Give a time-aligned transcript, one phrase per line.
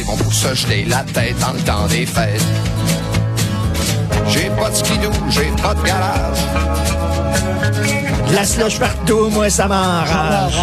[0.00, 2.42] c'est bon pour se geler la tête dans le temps des fêtes.
[4.28, 6.38] J'ai pas de skidoo, j'ai pas de garage.
[8.32, 10.54] La slush partout, moi, ça m'enrage.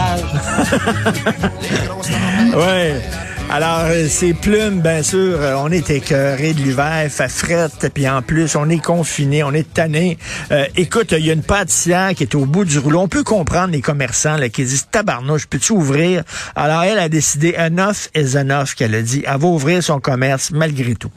[2.55, 3.01] ouais.
[3.49, 8.07] Alors, euh, ces plumes, bien sûr, euh, on est écœuré de l'hiver, fait frette, puis
[8.09, 10.17] en plus, on est confiné, on est tanné.
[10.51, 12.99] Euh, écoute, il y a une pâtissière qui est au bout du rouleau.
[12.99, 16.23] On peut comprendre les commerçants là, qui disent tabarnouche, peux-tu ouvrir?
[16.57, 19.23] Alors, elle a décidé enough is enough, qu'elle a dit.
[19.25, 21.11] Elle va ouvrir son commerce malgré tout.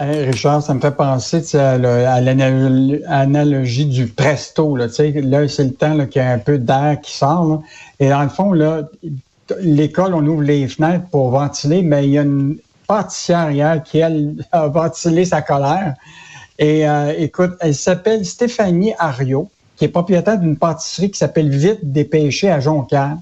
[0.00, 1.78] Richard, ça me fait penser à
[2.20, 4.76] l'analogie du presto.
[4.76, 7.62] Là, là c'est le temps qu'il y a un peu d'air qui sort.
[7.98, 8.82] Et dans le fond, là,
[9.60, 13.98] l'école, on ouvre les fenêtres pour ventiler, mais il y a une pâtissière hier qui,
[13.98, 15.94] elle, a ventilé sa colère.
[16.58, 21.92] Et euh, écoute, elle s'appelle Stéphanie Ario, qui est propriétaire d'une pâtisserie qui s'appelle Vite
[21.92, 23.16] des Pêchés à Jonquière.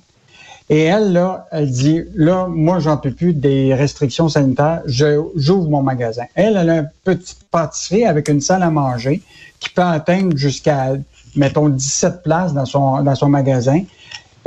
[0.69, 5.83] Et elle, là, elle dit, là, moi, j'en peux plus des restrictions sanitaires, j'ouvre mon
[5.83, 6.25] magasin.
[6.34, 9.22] Elle, elle a une petite pâtisserie avec une salle à manger
[9.61, 10.95] qui peut atteindre jusqu'à,
[11.37, 13.83] mettons, 17 places dans son, dans son magasin.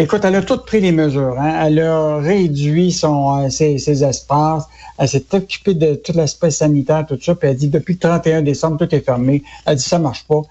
[0.01, 1.35] Écoute, elle a toutes pris les mesures.
[1.37, 1.65] Hein.
[1.65, 4.63] Elle a réduit son, euh, ses, espaces.
[4.97, 7.35] Elle s'est occupée de tout l'aspect sanitaire, tout ça.
[7.35, 9.43] Puis elle dit, depuis le 31 décembre, tout est fermé.
[9.65, 10.41] Elle dit, ça marche pas.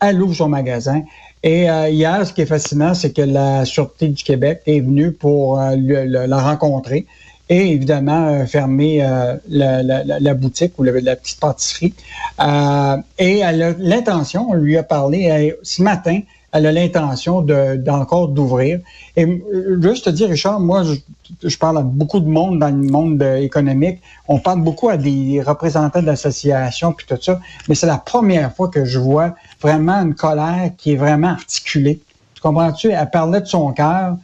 [0.00, 1.02] Elle ouvre son magasin.
[1.42, 5.12] Et euh, hier, ce qui est fascinant, c'est que la Sûreté du Québec est venue
[5.12, 7.04] pour euh, la rencontrer
[7.50, 9.06] et évidemment fermer
[9.50, 11.92] la, boutique ou la, petite pâtisserie.
[13.18, 16.20] et elle a l'intention, on lui a parlé ce matin,
[16.54, 18.78] elle a l'intention d'encore d'ouvrir.
[19.16, 22.90] Et euh, juste te dire, Richard, moi, je, parle à beaucoup de monde dans le
[22.90, 23.98] monde euh, économique.
[24.28, 28.68] On parle beaucoup à des représentants d'associations puis tout ça, mais c'est la première fois
[28.68, 32.00] que je vois vraiment une colère qui est vraiment articulée.
[32.34, 32.92] Tu comprends-tu?
[32.92, 34.16] Elle parlait de son cœur.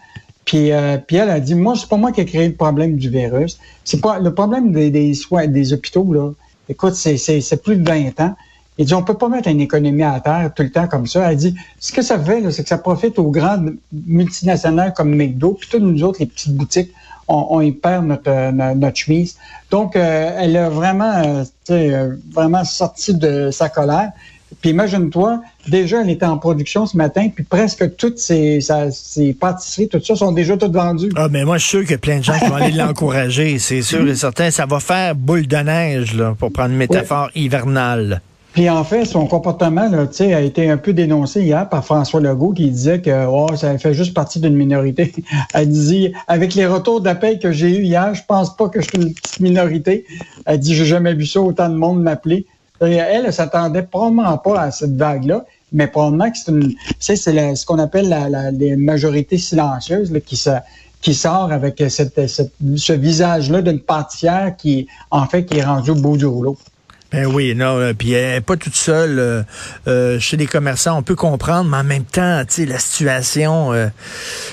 [0.45, 2.97] Puis, euh, puis elle a dit, moi, c'est pas moi qui ai créé le problème
[2.97, 3.59] du virus.
[3.85, 5.13] C'est pas le problème des, des,
[5.49, 6.31] des hôpitaux, là.
[6.69, 8.37] Écoute, c'est plus de 20 ans.
[8.81, 11.31] Il dit, on peut pas mettre une économie à terre tout le temps comme ça.
[11.31, 15.53] Elle dit, ce que ça fait, c'est que ça profite aux grandes multinationales comme McDo,
[15.53, 16.91] puis toutes nous autres, les petites boutiques,
[17.29, 19.37] on, on y perd notre, euh, notre, chemise.
[19.71, 24.13] Donc, euh, elle a vraiment, euh, vraiment sorti de sa colère.
[24.63, 28.61] Puis imagine-toi, déjà, elle était en production ce matin, puis presque toutes ses,
[28.93, 31.13] ses pâtisseries, tout ça, sont déjà toutes vendues.
[31.17, 32.73] Ah, mais moi, je suis sûr qu'il y a plein de gens qui vont aller
[32.77, 34.51] l'encourager, c'est sûr et certain.
[34.51, 38.23] Ça va faire boule de neige, là, pour prendre une métaphore hivernale.
[38.61, 42.71] Puis en fait, son comportement a été un peu dénoncé hier par François Legault qui
[42.71, 45.15] disait que oh, ça fait juste partie d'une minorité.
[45.55, 48.89] Elle dit avec les retours d'appel que j'ai eu hier, je pense pas que je
[48.89, 50.05] suis une petite minorité.
[50.45, 52.45] Elle dit j'ai jamais vu ça autant de monde m'appeler.
[52.83, 57.79] Elle, elle s'attendait probablement pas à cette vague-là, mais probablement que c'est une, ce qu'on
[57.79, 60.51] appelle la, les majorités silencieuses qui se
[61.01, 66.19] qui sort avec ce visage-là d'une pâtissière qui, en fait, qui est rendu au bout
[66.19, 66.59] du rouleau.
[67.13, 69.43] Ben oui, non, euh, puis elle n'est pas toute seule euh,
[69.89, 70.97] euh, chez les commerçants.
[70.97, 73.73] On peut comprendre, mais en même temps, tu sais, la situation,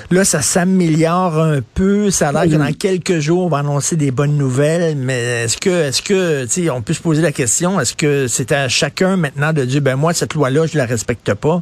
[0.09, 2.09] là, ça s'améliore un peu.
[2.09, 4.95] Ça a l'air que dans quelques jours, on va annoncer des bonnes nouvelles.
[4.97, 8.27] Mais est-ce que, est-ce que, tu sais, on peut se poser la question, est-ce que
[8.27, 11.61] c'est à chacun maintenant de dire, ben moi, cette loi-là, je la respecte pas?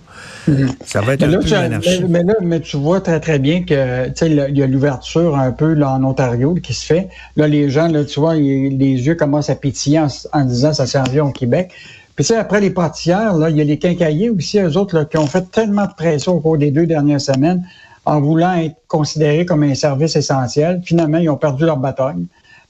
[0.49, 0.69] Mm-hmm.
[0.85, 4.07] Ça va être un peu mais, mais, là, mais tu vois très très bien que,
[4.07, 7.09] tu sais, il y a l'ouverture un peu là en Ontario qui se fait.
[7.35, 10.84] Là, les gens, là, tu vois, les yeux commencent à pétiller en, en disant ça
[11.21, 11.71] au Québec.
[12.15, 15.51] Puis après les pâtissières, il y a les quincailliers aussi, eux autres, qui ont fait
[15.51, 17.65] tellement de pression au cours des deux dernières semaines
[18.05, 20.81] en voulant être considérés comme un service essentiel.
[20.85, 22.25] Finalement, ils ont perdu leur bataille.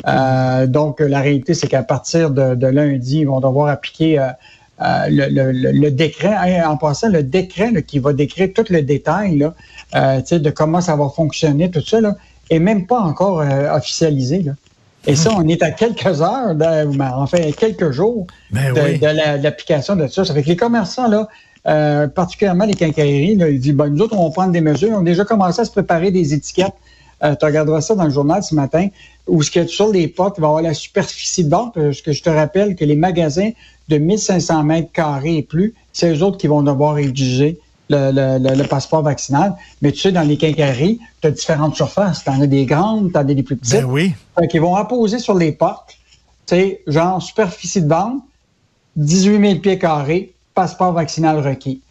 [0.07, 4.27] Euh, donc, la réalité, c'est qu'à partir de, lundi, ils vont devoir appliquer euh,
[4.81, 6.63] euh, le, décret.
[6.63, 9.47] En passant, le décret qui va décrire tout le détail
[9.93, 12.15] de comment ça va fonctionner, tout ça, là,
[12.49, 13.43] est même pas encore
[13.73, 14.45] officialisé.
[15.07, 19.95] Et ça, on est à quelques heures, de, en fait, quelques jours ben de, l'application
[19.95, 20.25] de ça.
[20.25, 21.27] Ça fait que les commerçants, là,
[21.67, 24.91] euh, particulièrement les quincailleries, là, ils disent, ben, nous autres, on va prendre des mesures.
[24.93, 26.73] On a déjà commencé à se préparer des étiquettes.
[27.23, 28.87] Euh, tu regarderas ça dans le journal ce matin,
[29.27, 31.75] où ce que sur les portes, il va y avoir la superficie de vente.
[31.75, 33.51] Parce que je te rappelle que les magasins
[33.89, 37.59] de 1500 mètres carrés et plus, c'est eux autres qui vont devoir exiger
[37.89, 39.55] le, passeport vaccinal.
[39.81, 42.23] Mais tu sais, dans les quincailleries, tu as différentes surfaces.
[42.23, 43.73] Tu en as des grandes, tu en as des plus petites.
[43.73, 44.13] Ben oui.
[44.49, 45.95] Qui vont apposer sur les portes,
[46.45, 48.23] tu sais, genre superficie de vente,
[48.95, 51.81] 18 000 pieds carrés, passeport vaccinal requis.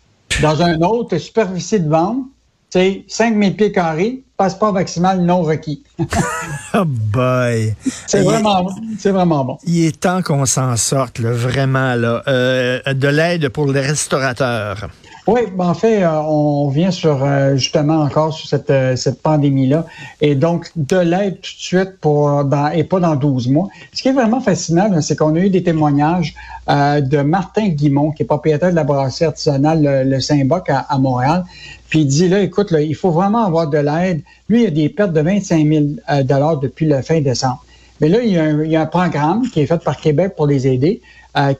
[0.42, 2.24] Dans un autre, superficie de vente,
[2.70, 5.82] tu sais, 5 000 pieds carrés, passeport vaccinal non requis.
[6.74, 7.74] oh boy!
[8.06, 9.58] C'est vraiment, c'est vraiment bon.
[9.64, 11.94] Il est temps qu'on s'en sorte, là, vraiment.
[11.94, 12.22] Là.
[12.26, 14.88] Euh, de l'aide pour les restaurateurs.
[15.26, 19.22] Oui, ben en fait, euh, on vient sur euh, justement encore sur cette, euh, cette
[19.22, 19.86] pandémie-là.
[20.20, 23.68] Et donc, de l'aide tout de suite pour dans, et pas dans 12 mois.
[23.94, 26.34] Ce qui est vraiment fascinant, c'est qu'on a eu des témoignages
[26.66, 31.44] de Martin Guimont, qui est propriétaire de la brasserie artisanale Le, Saint-Boc à, Montréal.
[31.94, 34.20] Puis il dit là, écoute, il faut vraiment avoir de l'aide.
[34.48, 35.84] Lui, il a des pertes de 25 000
[36.24, 37.64] dollars depuis le fin décembre.
[38.00, 40.32] Mais là, il y, a un, il y, un, programme qui est fait par Québec
[40.34, 41.00] pour les aider,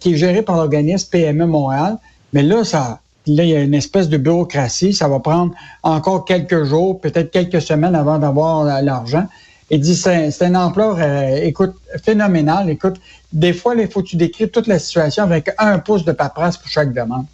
[0.01, 1.99] qui est géré par l'organisme PME Montréal.
[2.33, 2.99] Mais là, ça,
[3.29, 4.93] là, il y a une espèce de bureaucratie.
[4.93, 5.55] Ça va prendre
[5.85, 9.29] encore quelques jours, peut-être quelques semaines avant d'avoir l'argent.
[9.71, 12.71] Et dit, c'est une ampleur, euh, écoute, phénoménale.
[12.71, 12.97] Écoute,
[13.33, 16.57] des fois, il faut que tu décrives toute la situation avec un pouce de paperasse
[16.57, 17.27] pour chaque demande.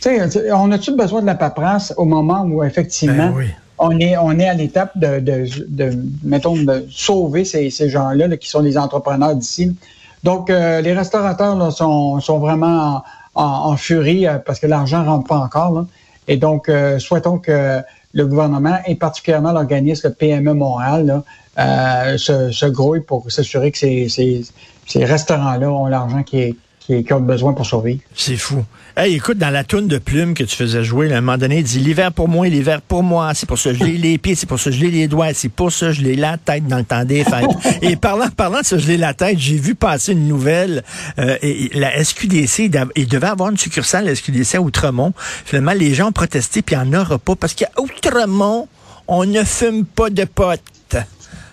[0.00, 3.46] Sais, on a-tu besoin de la paperasse au moment où, effectivement, ben
[3.78, 8.36] on, est, on est à l'étape de, de, de, mettons, de sauver ces, ces gens-là
[8.36, 9.76] qui sont les entrepreneurs d'ici?
[10.22, 13.02] Donc, euh, les restaurateurs là, sont, sont vraiment
[13.34, 15.84] en, furie euh, parce que l'argent rentre pas encore.
[16.26, 17.80] Et donc, euh, souhaitons que
[18.12, 21.22] le gouvernement et particulièrement l'organisme PME Montréal
[21.58, 24.42] euh, se, se grouille pour s'assurer que ces, ces,
[24.86, 26.56] ces restaurants-là ont l'argent qui est,
[26.88, 28.00] qui, ont besoin pour survivre.
[28.14, 28.64] C'est fou.
[28.96, 31.58] Hey, écoute, dans la toune de plumes que tu faisais jouer, à un moment donné,
[31.58, 33.32] il dit l'hiver pour moi, l'hiver pour moi.
[33.34, 35.06] C'est pour ça que je l'ai les pieds, c'est pour ça que je l'ai les
[35.06, 37.50] doigts, c'est pour ça que je l'ai la tête dans le temps des fêtes.
[37.82, 40.82] et parlant, parlant de ça, je l'ai la tête, j'ai vu passer une nouvelle.
[41.18, 45.12] Euh, et, la SQDC, il devait avoir une succursale, la SQDC à Outremont.
[45.44, 48.66] Finalement, les gens ont protesté, puis il n'y en aura pas, parce qu'à Outremont,
[49.06, 50.62] on ne fume pas de potes.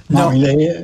[0.09, 0.31] Non,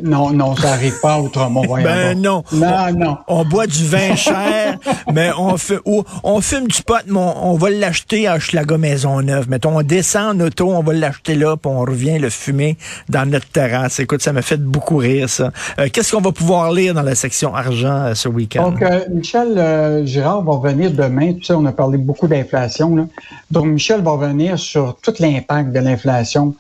[0.04, 1.62] non, non, ça n'arrive pas autrement.
[1.62, 2.44] Ben non.
[2.52, 3.18] Non, non.
[3.28, 4.80] On boit du vin cher,
[5.14, 9.50] mais on fait, on fume du pot, mais on, va l'acheter à Maison Maisonneuve.
[9.50, 12.78] Mettons, on descend en auto, on va l'acheter là, puis on revient le fumer
[13.10, 14.00] dans notre terrasse.
[14.00, 15.52] Écoute, ça m'a fait beaucoup rire, ça.
[15.80, 18.72] Euh, qu'est-ce qu'on va pouvoir lire dans la section argent euh, ce week-end?
[18.72, 21.34] Donc, euh, Michel Girard va revenir demain.
[21.34, 23.08] Tu sais, on a parlé beaucoup d'inflation.
[23.52, 26.56] Donc, Michel va revenir sur tout l'impact de l'inflation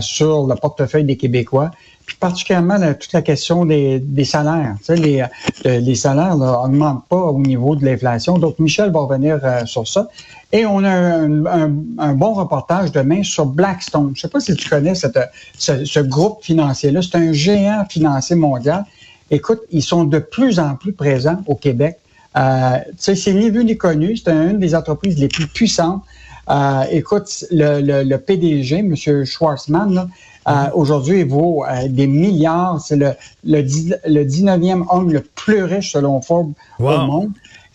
[0.00, 1.70] sur le portefeuille des Québécois
[2.06, 4.74] puis particulièrement toute la question des, salaires.
[4.78, 5.22] Tu sais, les,
[5.66, 8.38] euh, les salaires n'augmentent pas au niveau de l'inflation.
[8.38, 10.08] Donc, Michel va revenir euh, sur ça.
[10.52, 14.12] Et on a un, bon reportage demain sur Blackstone.
[14.14, 15.18] Je ne sais pas si tu connais cette,
[15.56, 17.00] ce, ce groupe financier-là.
[17.02, 18.84] C'est un géant financier mondial.
[19.30, 21.98] Écoute, ils sont de plus en plus présents au Québec.
[22.36, 24.16] Euh, c'est ni vu ni connu.
[24.16, 26.02] C'est une des entreprises les plus puissantes.
[26.50, 28.96] Euh, écoute, le, le, le, PDG, M.
[28.96, 30.08] Schwarzman, là,
[30.48, 32.80] euh, aujourd'hui, il vaut euh, des milliards.
[32.80, 33.12] C'est le,
[33.44, 37.30] le, le 19e homme le plus riche selon Forbes au monde.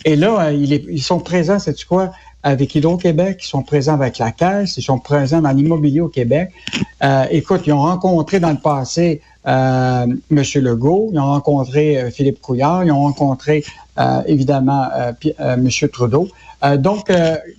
[0.06, 2.12] Et là, euh, il est, ils sont présents, c'est quoi,
[2.48, 6.52] avec Hydro-Québec, ils sont présents avec la Caisse, ils sont présents dans l'immobilier au Québec.
[7.04, 10.44] Euh, écoute, ils ont rencontré dans le passé euh, M.
[10.56, 13.64] Legault, ils ont rencontré Philippe Couillard, ils ont rencontré
[14.28, 14.88] évidemment
[15.40, 15.70] M.
[15.92, 16.28] Trudeau.
[16.78, 17.12] donc,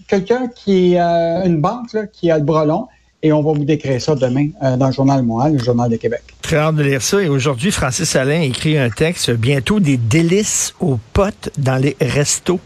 [0.07, 2.87] quelqu'un qui est une banque qui a le brelon,
[3.23, 5.97] et on va vous décrire ça demain euh, dans le Journal Montréal, le Journal de
[5.97, 6.23] Québec.
[6.41, 7.21] Très hâte de lire ça.
[7.23, 12.61] Et aujourd'hui, Francis Alain écrit un texte, bientôt des délices aux potes dans les restos.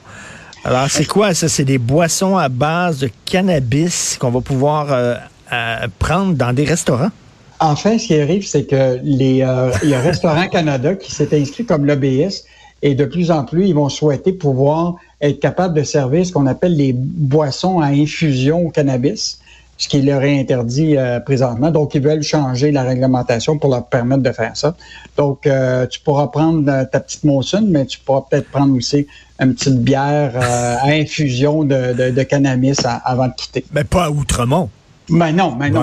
[0.64, 1.48] Alors, c'est quoi ça?
[1.48, 5.14] C'est des boissons à base de cannabis qu'on va pouvoir euh,
[5.52, 7.10] euh, prendre dans des restaurants?
[7.58, 11.64] En fait, ce qui arrive, c'est que les, y a Restaurant Canada qui s'est inscrit
[11.64, 12.46] comme lobbyiste
[12.82, 16.46] et de plus en plus, ils vont souhaiter pouvoir être capables de servir ce qu'on
[16.46, 19.38] appelle les boissons à infusion au cannabis
[19.82, 21.72] ce qui leur est interdit euh, présentement.
[21.72, 24.76] Donc, ils veulent changer la réglementation pour leur permettre de faire ça.
[25.16, 29.08] Donc, euh, tu pourras prendre euh, ta petite mousson, mais tu pourras peut-être prendre aussi
[29.40, 33.64] une petite bière à infusion de, de, cannabis avant de quitter.
[33.72, 34.70] Mais pas à Outremont.
[35.08, 35.82] Mais non, mais non.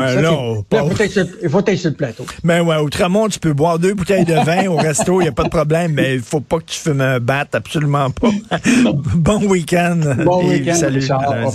[1.41, 2.25] il faut être sur le plateau.
[2.43, 5.33] Mais ouais, Outremont, tu peux boire deux bouteilles de vin au resto, il n'y a
[5.33, 8.29] pas de problème, mais il faut pas que tu fumes un bat, absolument pas.
[8.93, 9.99] bon week-end.
[10.23, 10.73] Bon week-end.
[10.73, 10.99] Salut.
[10.99, 11.51] Richard,